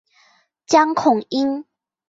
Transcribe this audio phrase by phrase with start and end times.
[0.65, 1.63] 江孔殷。